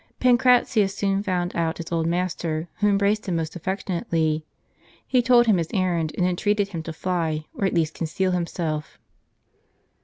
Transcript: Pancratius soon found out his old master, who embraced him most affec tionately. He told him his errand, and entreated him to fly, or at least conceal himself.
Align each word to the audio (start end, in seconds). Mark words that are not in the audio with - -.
Pancratius 0.19 0.95
soon 0.95 1.21
found 1.21 1.55
out 1.55 1.77
his 1.77 1.91
old 1.91 2.07
master, 2.07 2.67
who 2.79 2.89
embraced 2.89 3.27
him 3.27 3.35
most 3.35 3.55
affec 3.55 3.85
tionately. 3.85 4.41
He 5.05 5.21
told 5.21 5.45
him 5.45 5.57
his 5.57 5.69
errand, 5.75 6.11
and 6.17 6.25
entreated 6.25 6.69
him 6.69 6.81
to 6.81 6.91
fly, 6.91 7.45
or 7.53 7.65
at 7.67 7.75
least 7.75 7.93
conceal 7.93 8.31
himself. 8.31 8.97